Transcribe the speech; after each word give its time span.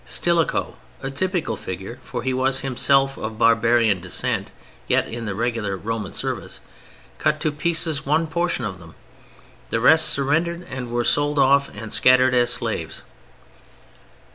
Stilicho 0.03 0.77
(a 1.03 1.11
typical 1.11 1.55
figure, 1.55 1.99
for 2.01 2.23
he 2.23 2.33
was 2.33 2.61
himself 2.61 3.17
of 3.17 3.37
barbarian 3.37 4.01
descent, 4.01 4.51
yet 4.87 5.07
in 5.07 5.25
the 5.25 5.35
regular 5.35 5.77
Roman 5.77 6.11
service) 6.11 6.59
cut 7.19 7.39
to 7.41 7.51
pieces 7.51 8.03
one 8.03 8.25
portion 8.25 8.65
of 8.65 8.79
them, 8.79 8.95
the 9.69 9.79
rest 9.79 10.09
surrendered 10.09 10.65
and 10.67 10.89
were 10.89 11.03
sold 11.03 11.37
off 11.37 11.69
and 11.75 11.93
scattered 11.93 12.33
as 12.33 12.51
slaves. 12.51 13.03